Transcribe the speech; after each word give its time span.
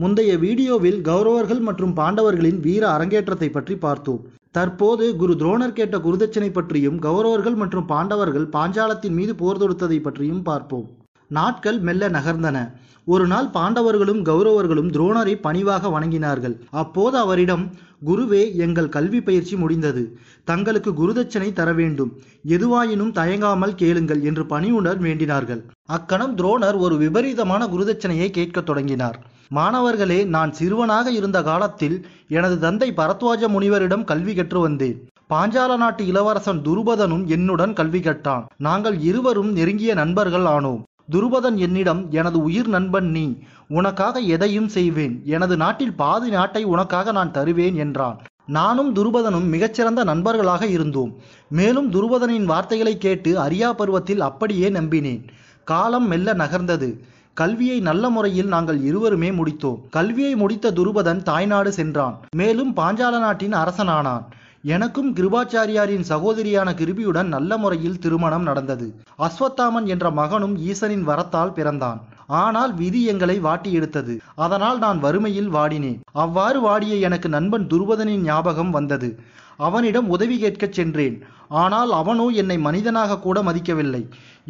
முந்தைய 0.00 0.32
வீடியோவில் 0.42 1.00
கௌரவர்கள் 1.06 1.62
மற்றும் 1.68 1.94
பாண்டவர்களின் 1.96 2.60
வீர 2.66 2.82
அரங்கேற்றத்தை 2.90 3.48
பற்றி 3.48 3.74
பார்த்தோம். 3.76 4.20
தற்போது 4.56 5.04
குரு 5.20 5.34
துரோணர் 5.40 5.74
கேட்ட 5.78 5.96
குருதட்சணை 5.98 6.48
பற்றியும் 6.52 6.98
கௌரவர்கள் 7.06 7.56
மற்றும் 7.62 7.88
பாண்டவர்கள் 7.90 8.46
பாஞ்சாலத்தின் 8.54 9.16
மீது 9.18 9.34
போர் 9.40 9.60
தொடுத்ததை 9.62 9.98
பற்றியும் 10.02 10.42
பார்ப்போம். 10.42 10.86
நாட்கள் 11.30 11.78
மெல்ல 11.88 12.08
நகர்ந்தன. 12.08 12.58
ஒரு 13.04 13.26
நாள் 13.26 13.48
பாண்டவர்களும் 13.56 14.22
கௌரவர்களும் 14.28 14.90
துரோணரை 14.96 15.34
பணிவாக 15.46 15.90
வணங்கினார்கள். 15.96 16.54
அப்போது 16.82 17.18
அவரிடம் 17.18 17.64
குருவே 18.08 18.42
எங்கள் 18.64 18.92
கல்வி 18.96 19.20
பயிற்சி 19.20 19.56
முடிந்தது. 19.56 20.02
தங்களுக்கு 20.44 20.92
குருதட்சணை 21.00 21.50
தர 21.52 21.72
வேண்டும். 21.72 22.12
எதுவாயினும் 22.56 23.12
தயங்காமல் 23.20 23.76
கேளுங்கள் 23.82 24.22
என்று 24.30 24.44
பணியுடன் 24.44 25.02
வேண்டினார்கள். 25.08 25.62
அக்கணம் 25.98 26.34
துரோணர் 26.36 26.78
ஒரு 26.86 26.96
விபரீதமான 26.96 27.64
குருதட்சணையை 27.66 28.30
கேட்கத் 28.38 28.70
தொடங்கினார். 28.70 29.18
மாணவர்களே 29.52 30.24
நான் 30.24 30.52
சிறுவனாக 30.52 31.10
இருந்த 31.10 31.42
காலத்தில் 31.42 32.06
எனது 32.28 32.58
தந்தை 32.58 32.92
பரத்வாஜ 32.96 33.48
முனிவரிடம் 33.48 34.04
கல்வி 34.04 34.34
கற்று 34.34 34.60
வந்தேன். 34.60 35.08
பாஞ்சால 35.30 35.76
நாட்டு 35.76 36.06
இளவரசன் 36.06 36.62
துருபதனும் 36.62 37.24
என்னுடன் 37.26 37.72
கல்வி 37.72 38.00
கற்றான். 38.00 38.46
நாங்கள் 38.56 39.00
இருவரும் 39.00 39.52
நெருங்கிய 39.52 39.94
நண்பர்கள் 39.94 40.42
ஆனோம். 40.42 40.82
துருபதன் 41.12 41.56
என்னிடம் 41.56 42.06
எனது 42.10 42.42
உயிர் 42.42 42.68
நண்பன் 42.68 43.10
நீ 43.10 43.38
உனக்காக 43.68 44.18
எதையும் 44.18 44.68
செய்வேன். 44.68 45.22
எனது 45.24 45.56
நாட்டில் 45.56 45.94
பாதி 45.94 46.30
நாட்டை 46.30 46.64
உனக்காக 46.64 47.12
நான் 47.12 47.32
தருவேன் 47.32 47.74
என்றான். 47.74 48.18
நானும் 48.46 48.94
துருபதனும் 48.94 49.48
மிகச்சிறந்த 49.48 50.04
நண்பர்களாக 50.04 50.66
இருந்தோம். 50.66 51.14
மேலும் 51.48 51.92
துருபதனின் 51.92 52.44
வார்த்தைகளை 52.44 52.98
கேட்டு 52.98 53.38
அரியா 53.38 53.70
பருவத்தில் 53.72 54.20
அப்படியே 54.20 54.70
நம்பினேன். 54.70 55.22
காலம் 55.64 56.06
மெல்ல 56.06 56.34
நகர்ந்தது. 56.34 57.04
கல்வியை 57.34 57.80
நல்ல 57.80 58.10
முறையில் 58.10 58.46
நாங்கள் 58.46 58.80
இருவருமே 58.82 59.30
முடித்தோம். 59.30 59.78
கல்வியை 59.90 60.34
முடித்த 60.36 60.70
துருபதன் 60.70 61.22
தாய்நாடு 61.22 61.72
சென்றான். 61.72 62.16
மேலும் 62.36 62.76
பாஞ்சால 62.76 63.18
நாட்டின் 63.18 63.52
அரசனானான். 63.52 64.24
எனக்கும் 64.62 65.14
கிருபாச்சாரியாரின் 65.14 66.04
சகோதரியான 66.08 66.68
கிருபியுடன் 66.74 67.24
நல்ல 67.24 67.56
முறையில் 67.56 67.98
திருமணம் 67.98 68.42
நடந்தது. 68.42 68.94
அஸ்வத்தாமன் 69.18 69.86
என்ற 69.86 70.10
மகனும் 70.10 70.56
ஈசனின் 70.56 71.02
வரத்தால் 71.02 71.52
பிறந்தான். 71.52 72.00
ஆனால் 72.26 72.74
விதி 72.74 73.04
எங்களை 73.04 73.38
வாட்டி 73.38 73.72
எடுத்தது. 73.72 74.20
அதனால் 74.34 74.78
நான் 74.78 74.98
வறுமையில் 74.98 75.50
வாடினேன். 75.50 76.00
அவ்வாறு 76.12 76.60
வாடிய 76.60 76.94
எனக்கு 76.94 77.28
நண்பன் 77.28 77.66
துருபதனின் 77.66 78.22
ஞாபகம் 78.22 78.70
வந்தது. 78.70 79.18
அவனிடம் 79.66 80.08
உதவி 80.14 80.36
கேட்கச் 80.38 80.76
சென்றேன். 80.78 81.16
ஆனால் 81.62 81.90
அவனோ 82.00 82.26
என்னை 82.40 82.56
மனிதனாக 82.66 83.18
கூட 83.18 83.38
மதிக்கவில்லை. 83.42 84.00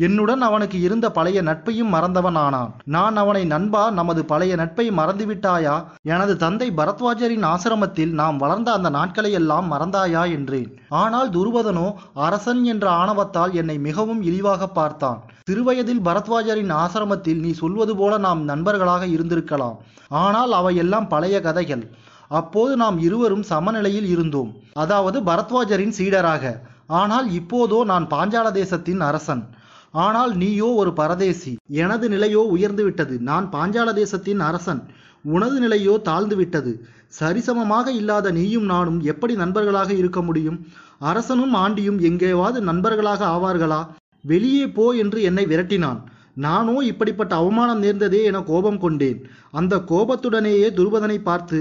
என்னுடன் 0.06 0.42
அவனுக்கு 0.48 0.78
இருந்த 0.80 1.06
பழைய 1.10 1.38
நட்பையும் 1.42 1.92
மறந்தவன் 1.94 2.38
ஆனான் 2.42 2.72
நான் 2.94 3.16
அவனை 3.16 3.42
நண்பா 3.44 3.82
நமது 3.98 4.22
பழைய 4.24 4.52
நட்பை 4.56 4.86
மறந்துவிட்டாயா? 4.90 5.74
எனது 6.14 6.34
தந்தை 6.36 6.68
பரத்வாஜரின் 6.80 7.46
ஆசிரமத்தில் 7.52 8.12
நாம் 8.20 8.36
வளர்ந்த 8.36 8.70
அந்த 8.72 8.90
நாட்களை 8.98 9.32
எல்லாம் 9.40 9.66
மறந்தாயா 9.72 10.22
என்றேன். 10.36 10.70
ஆனால் 11.02 11.30
துருவதனோ 11.30 11.86
அரசன் 12.26 12.62
என்ற 12.64 12.86
ஆணவத்தால் 13.00 13.54
என்னை 13.62 13.76
மிகவும் 13.88 14.22
இழிவாக 14.22 14.68
பார்த்தான். 14.78 15.20
சிறுவயதில் 15.48 16.04
பரத்வாஜரின் 16.08 16.72
ஆசிரமத்தில் 16.82 17.40
நீ 17.40 17.52
சொல்வது 17.62 17.94
போல 17.96 18.18
நாம் 18.26 18.42
நண்பர்களாக 18.44 19.04
இருந்திருக்கலாம். 19.16 19.78
ஆனால் 20.24 20.52
அவையெல்லாம் 20.52 21.10
பழைய 21.14 21.36
கதைகள். 21.40 21.84
அப்போது 22.30 22.72
நாம் 22.76 22.98
இருவரும் 22.98 23.42
சமநிலையில் 23.42 24.06
இருந்தோம். 24.06 24.50
அதாவது 24.72 25.18
பரத்வாஜரின் 25.20 25.96
சீடராக. 25.98 26.44
ஆனால் 27.00 27.26
இப்போதோ 27.30 27.78
நான் 27.84 28.06
பாஞ்சால 28.06 28.46
தேசத்தின் 28.50 29.00
அரசன். 29.00 29.42
ஆனால் 30.04 30.32
நீயோ 30.36 30.68
ஒரு 30.74 30.90
பரதேசி. 30.92 31.52
எனது 31.82 32.06
நிலையோ 32.08 32.42
உயர்ந்து 32.54 32.82
விட்டது 32.84 33.14
நான் 33.20 33.46
பாஞ்சால 33.52 33.92
தேசத்தின் 33.92 34.40
அரசன். 34.40 34.82
உனது 35.24 35.56
நிலையோ 35.60 35.94
தாழ்ந்துவிட்டது. 36.08 36.72
சரிசமமாக 37.20 37.86
இல்லாத 38.00 38.30
நீயும் 38.30 38.64
நானும் 38.64 39.00
எப்படி 39.02 39.34
நண்பர்களாக 39.34 39.90
இருக்க 39.94 40.20
முடியும்? 40.22 40.58
அரசனும் 40.98 41.54
ஆண்டியும் 41.54 41.98
எங்கேவாது 42.08 42.58
நண்பர்களாக 42.60 43.22
ஆவார்களா? 43.26 43.80
வெளியே 44.22 44.64
போ 44.68 44.86
என்று 45.02 45.18
என்னை 45.22 45.44
விரட்டினான். 45.46 46.00
நானோ 46.36 46.74
இப்படிப்பட்ட 46.90 47.32
அவமானம் 47.36 47.82
நேர்ந்ததே 47.82 48.20
என 48.30 48.42
கோபம் 48.42 48.78
கொண்டேன். 48.78 49.18
அந்த 49.50 49.74
கோபத்துடனேயே 49.90 50.68
துருபதனை 50.78 51.18
பார்த்து 51.22 51.58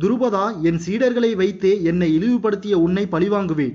துருபதா 0.00 0.44
என் 0.62 0.80
சீடர்களை 0.86 1.32
வைத்தே 1.40 1.72
என்னை 1.82 2.08
இழிவுபடுத்திய 2.18 2.74
உன்னை 2.86 3.04
பழிவாங்குவேன். 3.10 3.74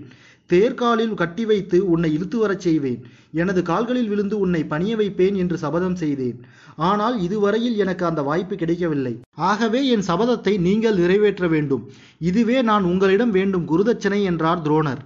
தேர்காலில் 0.50 1.16
கட்டி 1.22 1.46
வைத்து 1.46 1.78
உன்னை 1.94 2.09
இழுத்து 2.18 2.38
வரச் 2.38 2.66
செய்வேன். 2.66 3.00
எனது 3.34 3.62
கால்களில் 3.62 4.07
விழுந்து 4.12 4.36
உன்னை 4.40 4.62
பணிய 4.66 4.94
வைப்பேன் 4.96 5.36
என்று 5.36 5.57
சபதம் 5.57 5.96
செய்தேன். 5.96 6.38
ஆனால் 6.75 7.16
இதுவரையில் 7.22 7.75
எனக்கு 7.75 8.03
அந்த 8.06 8.22
வாய்ப்பு 8.22 8.56
கிடைக்கவில்லை. 8.56 9.13
ஆகவே 9.36 9.81
என் 9.88 10.07
சபதத்தை 10.09 10.53
நீங்கள் 10.59 11.00
நிறைவேற்ற 11.03 11.47
வேண்டும். 11.47 11.84
இதுவே 12.19 12.62
நான் 12.62 12.84
உங்களிடம் 12.84 13.31
வேண்டும் 13.31 13.68
குருதட்சணை 13.68 14.22
என்றார் 14.24 14.63
துரோணர். 14.68 15.03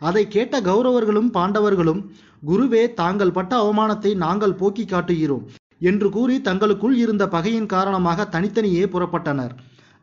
அதை 0.00 0.28
கேட்ட 0.28 0.60
கௌரவர்களும் 0.60 1.30
பாண்டவர்களும் 1.34 2.00
குருவே 2.48 2.82
தாங்கள் 3.00 3.36
பட்ட 3.36 3.52
அவமானத்தை 3.62 4.10
நாங்கள் 4.24 4.58
போக்கி 4.60 4.84
காட்டுகிறோம் 4.84 5.44
என்று 5.90 6.08
கூறி 6.16 6.36
தங்களுக்குள் 6.48 6.96
இருந்த 7.04 7.24
பகையின் 7.34 7.70
காரணமாக 7.74 8.26
தனித்தனியே 8.34 8.84
புறப்பட்டனர். 8.94 9.52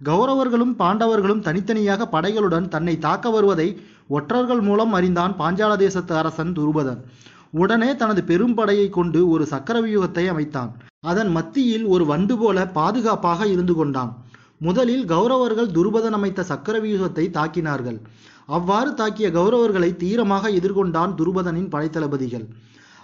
கௌரவர்களும் 0.03 0.73
பாண்டவர்களும் 0.81 1.43
தனித்தனியாக 1.47 2.07
படைகளுடன் 2.13 2.67
தன்னை 2.67 2.95
தாக்க 2.99 3.29
வருவதை 3.29 3.67
ஒற்றர்கள் 4.17 4.63
மூலம் 4.67 4.93
அறிந்தான் 4.97 5.33
பாஞ்சால 5.41 5.75
தேசத்து 5.75 6.13
அரசன் 6.21 6.55
துருபதன். 6.57 7.01
உடனே 7.61 7.89
தனது 8.01 8.21
பெரும் 8.31 8.55
படையை 8.59 8.87
கொண்டு 8.89 9.19
ஒரு 9.29 9.45
சக்கரவியூகத்தை 9.53 10.25
அமைத்தான். 10.33 10.71
அதன் 11.11 11.31
மத்தியில் 11.37 11.85
ஒரு 11.93 12.03
வண்டு 12.11 12.35
போல 12.37 12.65
பாதுகாப்பாக 12.79 13.47
இருந்து 13.53 13.75
கொண்டான். 13.79 14.11
முதலில் 14.67 15.05
கௌரவர்கள் 15.11 15.73
துருபதன் 15.75 16.17
அமைத்த 16.17 16.45
சக்கரவியூகத்தை 16.49 17.25
தாக்கினார்கள். 17.37 17.99
அவ்வாறு 18.47 18.91
தாக்கிய 18.91 19.27
கௌரவர்களை 19.31 19.89
தீரமாக 19.95 20.49
எதிர்கொண்டான் 20.49 21.15
துருபதனின் 21.19 21.69
படைத்தளபதிகள். 21.69 22.45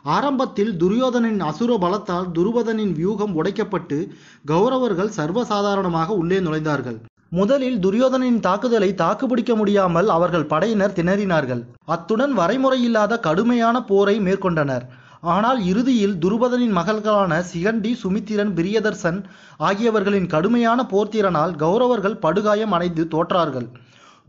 ஆரம்பத்தில் 0.05 0.73
துரியோதனின் 0.77 1.39
அசுர 1.39 1.77
பலத்தால் 1.77 2.27
துருபதனின் 2.31 2.93
வியூகம் 2.99 3.33
உடைக்கப்பட்டு 3.33 3.97
கௌரவர்கள் 4.45 5.15
சர்வசாதாரணமாக 5.17 6.07
உள்ளே 6.07 6.39
நுழைந்தார்கள். 6.39 6.97
முதலில் 7.29 7.79
துரியோதனின் 7.79 8.39
தாக்குதலை 8.39 8.95
தாக்குப்பிடிக்க 8.95 9.55
முடியாமல் 9.55 10.09
அவர்கள் 10.09 10.49
படையினர் 10.53 10.95
திணறினார்கள். 10.99 11.61
அத்துடன் 11.85 12.33
வரைமுறையில்லாத 12.39 13.19
கடுமையான 13.19 13.81
போரை 13.83 14.19
மேற்கொண்டனர். 14.19 14.85
ஆனால் 15.21 15.65
இறுதியில் 15.65 16.15
துருபதனின் 16.23 16.77
மகள்களான 16.77 17.41
சிகண்டி 17.51 17.91
சுமித்திரன் 18.03 18.53
பிரியதர்சன் 18.57 19.19
ஆகியவர்களின் 19.57 20.27
கடுமையான 20.27 20.85
போர்த்திறனால் 20.91 21.55
கௌரவர்கள் 21.55 22.21
படுகாயம் 22.25 22.71
அடைந்து 22.71 23.05
தோற்றார்கள். 23.15 23.67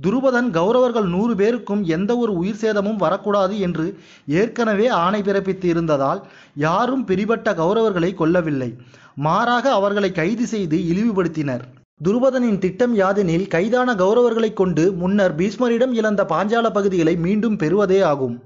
துருபதன் 0.03 0.51
கௌரவர்கள் 0.51 1.09
நூறு 1.09 1.37
பேருக்கும் 1.37 1.85
எந்த 1.85 2.17
ஒரு 2.17 2.33
உயிர் 2.37 2.61
சேதமும் 2.63 2.97
வரக்கூடாது 2.97 3.61
என்று 3.61 3.99
ஏற்கனவே 4.27 4.87
ஆணை 4.89 5.23
பிறப்பித்து 5.23 5.65
இருந்ததால் 5.65 6.27
யாரும் 6.55 7.05
பிரிபட்ட 7.05 7.55
கௌரவர்களை 7.55 8.11
கொல்லவில்லை. 8.15 8.77
மாறாக 9.15 9.73
அவர்களை 9.73 10.13
கைது 10.13 10.47
செய்து 10.47 10.79
இழிவுபடுத்தினர். 10.79 11.61
துருபதனின் 12.05 12.59
திட்டம் 12.59 12.97
யாதெனில் 12.97 13.49
கைதான 13.49 13.95
கௌரவர்களைக் 13.95 14.53
கொண்டு 14.53 14.93
முன்னர் 14.93 15.37
பீஷ்மரிடம் 15.37 15.93
இழந்த 15.93 16.25
பாஞ்சால 16.25 16.71
பகுதிகளை 16.71 17.17
மீண்டும் 17.17 17.57
பெறுவதே 17.57 18.01
ஆகும். 18.01 18.43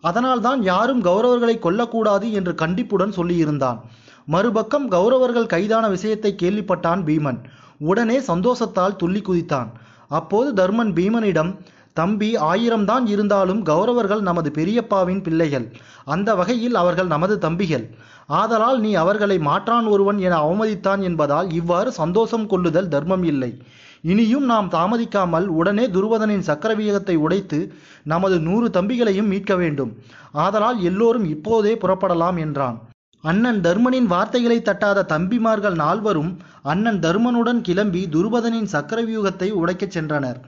அதனால்தான் 0.00 0.62
யாரும் 0.62 1.04
கௌரவர்களை 1.04 1.56
கொல்லக்கூடாது 1.58 2.30
என்று 2.30 2.54
கண்டிப்புடன் 2.54 3.12
சொல்லியிருந்தான். 3.16 3.78
மறுபக்கம் 4.26 4.90
கௌரவர்கள் 4.90 5.46
கைதான 5.46 5.88
விஷயத்தை 5.88 6.34
கேள்விப்பட்டான் 6.42 7.02
பீமன். 7.04 7.38
உடனே 7.78 8.18
சந்தோஷத்தால் 8.20 8.96
துள்ளி 8.96 9.20
குதித்தான் 9.20 9.68
அப்போது 10.08 10.52
தர்மன் 10.52 10.92
பீமனிடம் 10.92 11.56
தம்பி 11.94 12.36
ஆயிரம்தான் 12.36 13.06
இருந்தாலும் 13.06 13.64
கௌரவர்கள் 13.64 14.20
நமது 14.20 14.50
பெரியப்பாவின் 14.50 15.22
பிள்ளைகள். 15.22 15.72
அந்த 16.04 16.34
வகையில் 16.34 16.74
அவர்கள் 16.74 17.06
நமது 17.06 17.38
தம்பிகள். 17.38 17.90
ஆதலால் 18.26 18.80
நீ 18.80 18.94
அவர்களை 18.94 19.38
மாற்றான் 19.38 19.86
ஒருவன் 19.86 20.18
என 20.18 20.36
அவமதித்தான் 20.36 21.02
என்பதால் 21.02 21.52
இவ்வாறு 21.52 21.92
சந்தோஷம் 21.92 22.46
கொள்ளுதல் 22.46 22.88
தர்மம் 22.88 23.22
இல்லை. 23.22 23.62
இனியும் 24.02 24.44
நாம் 24.44 24.68
தாமதிக்காமல் 24.70 25.46
உடனே 25.46 25.86
துருவதனின் 25.86 26.46
சக்கரவியகத்தை 26.46 27.16
உடைத்து 27.16 27.74
நமது 28.02 28.38
நூறு 28.40 28.68
தம்பிகளையும் 28.68 29.26
மீட்க 29.26 29.56
வேண்டும். 29.56 29.92
ஆதலால் 30.32 30.82
எல்லோரும் 30.82 31.24
இப்போதே 31.24 31.74
புறப்படலாம் 31.74 32.38
என்றான். 32.38 32.78
அண்ணன் 33.24 33.60
தர்மனின் 33.60 34.06
வார்த்தைகளை 34.06 34.56
தட்டாத 34.60 35.04
தம்பிமார்கள் 35.08 35.74
நால்வரும் 35.74 36.38
அண்ணன் 36.62 36.98
தர்மனுடன் 36.98 37.60
கிளம்பி 37.60 38.08
துருபதனின் 38.12 38.68
சக்கரவியூகத்தை 38.72 39.48
உடைக்கச் 39.52 39.94
சென்றனர். 39.96 40.38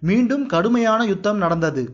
மீண்டும் 0.00 0.46
கடுமையான 0.46 1.04
யுத்தம் 1.04 1.36
நடந்தது. 1.36 1.84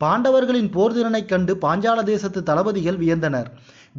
பாண்டவர்களின் 0.00 0.70
போர்திறனைக் 0.70 1.28
கண்டு 1.28 1.54
பாஞ்சால 1.62 2.02
தேசத்து 2.02 2.42
தளபதிகள் 2.42 2.98
வியந்தனர். 2.98 3.48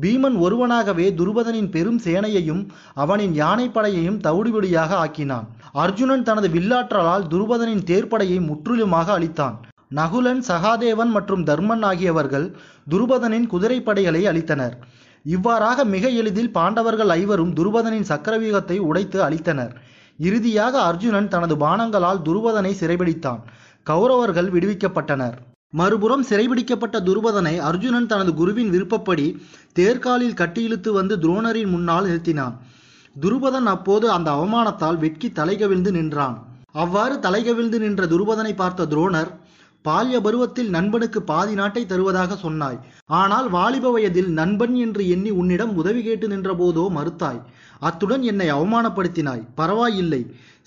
பீமன் 0.02 0.38
ஒருவனாகவே 0.38 1.08
துருபதனின் 1.20 1.70
பெரும் 1.70 2.00
சேனையையும் 2.00 2.64
அவனின் 2.94 3.34
யானைப்படையையும் 3.34 4.20
தவிடுபடியாக 4.20 4.92
ஆக்கினான். 5.04 5.48
அர்ஜுனன் 5.74 6.24
தனது 6.24 6.48
வில்லாற்றலால் 6.48 7.28
துருபதனின் 7.28 7.86
தேர்ப்படையை 7.92 8.40
முற்றிலுமாக 8.48 9.20
அழித்தான். 9.20 9.58
நகுலன் 9.96 10.42
சகாதேவன் 10.48 11.10
மற்றும் 11.10 11.44
தர்மன் 11.44 11.84
ஆகியவர்கள் 11.84 12.48
துருபதனின் 12.90 13.48
குதிரைப்படைகளை 13.54 14.22
அழித்தனர். 14.32 14.76
இவ்வாறாக 15.26 15.86
மிக 15.86 16.10
எளிதில் 16.10 16.52
பாண்டவர்கள் 16.52 17.10
ஐவரும் 17.10 17.54
துருபதனின் 17.56 18.10
சக்கரவியூகத்தை 18.10 18.78
உடைத்து 18.78 19.30
அழித்தனர். 19.30 19.74
இறுதியாக 20.20 20.82
அர்ஜுனன் 20.82 21.28
தனது 21.28 21.56
பானங்களால் 21.56 22.24
துருபதனை 22.26 22.72
சிறைபிடித்தான். 22.82 23.42
கௌரவர்கள் 23.84 24.50
விடுவிக்கப்பட்டனர். 24.50 25.38
மறுபுறம் 25.74 26.24
சிறைபிடிக்கப்பட்ட 26.30 26.98
துருபதனை 27.00 27.58
அர்ஜுனன் 27.60 28.06
தனது 28.06 28.34
குருவின் 28.34 28.70
விருப்பப்படி 28.70 29.28
தேர்காலில் 29.74 30.40
கட்டியிழுத்து 30.42 30.92
வந்து 30.92 31.16
துரோணரின் 31.18 31.70
முன்னால் 31.70 32.06
நிறுத்தினான். 32.06 32.56
துருபதன் 33.22 33.66
அப்போது 33.66 34.12
அந்த 34.12 34.32
அவமானத்தால் 34.32 34.98
வெட்கி 34.98 35.30
தலைகவிழ்ந்து 35.30 35.92
நின்றான். 35.92 36.36
அவ்வாறு 36.72 37.16
தலைகவிழ்ந்து 37.16 37.78
நின்ற 37.80 38.06
துருபதனை 38.06 38.56
பார்த்த 38.56 38.86
துரோணர் 38.86 39.32
பால்ய 39.86 40.18
பருவத்தில் 40.22 40.70
நண்பனுக்கு 40.70 41.20
பாதி 41.22 41.54
நாட்டை 41.54 41.82
தருவதாக 41.86 42.36
சொன்னாய். 42.36 42.80
ஆனால் 43.20 43.48
வாலிப 43.50 43.92
வயதில் 43.92 44.30
நண்பன் 44.40 44.76
என்று 44.76 45.04
எண்ணி 45.08 45.32
உன்னிடம் 45.42 45.74
உதவி 45.76 46.02
கேட்டு 46.04 46.28
நின்றபோதோ 46.28 46.84
மறுத்தாய். 46.98 47.42
அத்துடன் 47.80 48.24
என்னை 48.32 48.48
அவமானப்படுத்தினாய். 48.52 49.44
பரவாயில்லை. 49.56 50.22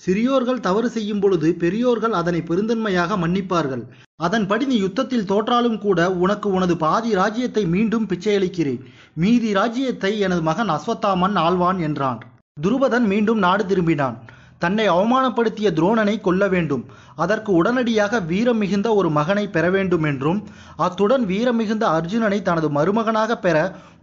சிறியோர்கள் 0.05 0.65
தவறு 0.67 0.89
செய்யும் 0.89 1.21
பொழுது 1.23 1.49
பெரியோர்கள் 1.63 2.17
அதனை 2.21 2.41
பெருந்தன்மையாக 2.49 3.17
மன்னிப்பார்கள். 3.23 3.83
அதன்படி 4.15 4.65
நீ 4.65 4.77
யுத்தத்தில் 4.77 5.29
தோற்றாலும் 5.31 5.79
கூட 5.85 5.99
உனக்கு 6.25 6.47
உனது 6.57 6.75
பாதி 6.77 7.11
ராஜ்யத்தை 7.13 7.63
மீண்டும் 7.75 8.07
பிச்சையளிக்கிறேன். 8.11 8.83
மீதி 9.23 9.49
ராஜ்யத்தை 9.53 10.11
எனது 10.19 10.41
மகன் 10.41 10.73
அஸ்வத்தாமன் 10.75 11.37
ஆழ்வான் 11.45 11.79
என்றான். 11.79 12.19
துருபதன் 12.63 13.07
மீண்டும் 13.11 13.39
நாடு 13.45 13.63
திரும்பினான். 13.63 14.17
தன்னை 14.61 14.85
அவமானப்படுத்திய 14.89 15.67
துரோணனை 15.77 16.13
கொல்ல 16.21 16.43
வேண்டும். 16.47 16.83
அதற்கு 17.15 17.51
உடனடியாக 17.53 18.19
வீரம் 18.29 18.57
மிகுந்த 18.57 18.87
ஒரு 18.99 19.09
மகனை 19.17 19.43
பெற 19.47 19.65
வேண்டும் 19.69 20.05
என்றும் 20.11 20.39
அத்துடன் 20.85 21.25
வீரம் 21.25 21.59
மிகுந்த 21.61 21.85
அர்ஜுனனை 21.97 22.39
தனது 22.41 22.69
மருமகனாக 22.77 23.37
பெற 23.37 23.57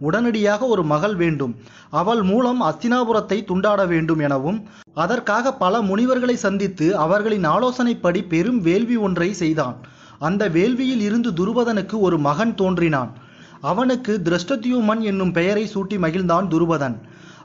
உடனடியாக 0.07 0.67
ஒரு 0.73 0.83
மகள் 0.93 1.15
வேண்டும். 1.15 1.55
அவள் 2.01 2.21
மூலம் 2.21 2.61
அஸ்தினாபுரத்தை 2.61 3.39
துண்டாட 3.49 3.81
வேண்டும் 3.87 4.19
எனவும் 4.19 4.59
அதற்காக 4.93 5.53
பல 5.63 5.81
முனிவர்களை 5.81 6.35
சந்தித்து 6.45 6.87
அவர்களின் 6.97 7.47
ஆலோசனைப்படி 7.55 8.21
பெரும் 8.33 8.61
வேள்வி 8.61 8.97
ஒன்றை 9.07 9.29
செய்தான். 9.33 9.77
அந்த 10.19 10.43
வேள்வியில் 10.49 11.03
இருந்து 11.07 11.29
துருபதனுக்கு 11.39 11.95
ஒரு 11.99 12.17
மகன் 12.27 12.55
தோன்றினான். 12.55 13.11
அவனுக்கு 13.71 14.13
திரஷ்டத்யூமன் 14.23 15.01
என்னும் 15.09 15.31
பெயரை 15.31 15.65
சூட்டி 15.73 15.97
மகிழ்ந்தான் 16.05 16.47
துருபதன். 16.53 16.95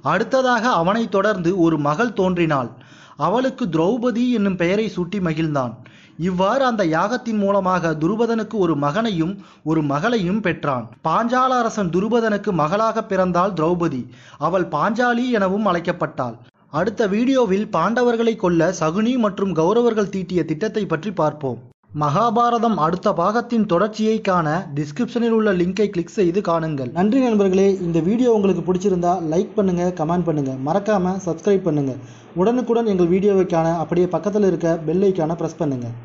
அடுத்ததாக 0.03 0.71
அவனைத் 0.71 1.11
தொடர்ந்து 1.11 1.59
ஒரு 1.61 1.79
மகள் 1.79 2.13
தோன்றினாள். 2.13 2.71
அவளுக்கு 3.17 3.67
திரௌபதி 3.67 4.31
என்னும் 4.31 4.57
பெயரை 4.57 4.93
சூட்டி 4.97 5.19
மகிழ்ந்தான். 5.21 5.73
இவ்வாறு 6.17 6.65
அந்த 6.65 6.85
யாகத்தின் 6.85 7.39
மூலமாக 7.39 7.91
துருபதனுக்கு 7.91 8.55
ஒரு 8.55 8.77
மகனையும் 8.77 9.45
ஒரு 9.63 9.83
மகளையும் 9.83 10.41
பெற்றான். 10.41 10.89
பாஞ்சால 11.05 11.49
அரசன் 11.49 11.91
துருபதனுக்கு 11.91 12.53
மகளாக 12.53 13.05
பிறந்தாள் 13.05 13.53
திரௌபதி. 13.53 14.07
அவள் 14.39 14.65
பாஞ்சாலி 14.65 15.31
எனவும் 15.31 15.67
அழைக்கப்பட்டாள். 15.67 16.37
அடுத்த 16.71 17.07
வீடியோவில் 17.07 17.69
பாண்டவர்களை 17.73 18.37
கொல்ல 18.37 18.75
சகுனி 18.81 19.19
மற்றும் 19.19 19.55
கௌரவர்கள் 19.55 20.09
தீட்டிய 20.09 20.45
திட்டத்தை 20.45 20.87
பற்றி 20.87 21.13
பார்ப்போம். 21.13 21.59
மகாபாரதம் 21.91 22.75
அடுத்த 22.85 23.09
பாகத்தின் 23.21 23.65
தொடர்ச்சியை 23.71 24.17
காண 24.21 24.49
டிஸ்கிரிப்ஷனில் 24.79 25.35
உள்ள 25.37 25.53
லிங்கை 25.61 25.87
கிளிக் 25.95 26.13
செய்து 26.17 26.41
காணுங்கள். 26.49 26.91
நன்றி 26.99 27.21
நண்பர்களே. 27.25 27.67
இந்த 27.87 27.99
வீடியோ 28.09 28.31
உங்களுக்கு 28.39 28.63
பிடிச்சிருந்தா 28.67 29.13
லைக் 29.31 29.55
பண்ணுங்க 29.55 29.85
கமெண்ட் 30.01 30.27
பண்ணுங்க. 30.27 30.53
மறக்காம 30.67 31.15
சப்ஸ்கிரைப் 31.27 31.67
பண்ணுங்க. 31.69 31.95
உடனுக்குடன் 32.41 32.91
எங்கள் 32.93 33.11
வீடியோவை 33.15 33.47
காண 33.55 33.69
அப்படியே 33.85 34.09
பக்கத்தில் 34.17 34.49
இருக்க 34.51 34.77
பெல் 34.89 35.07
ஐக்கான 35.09 35.37
பிரஸ் 35.43 35.61
பண்ணுங்க. 35.63 35.89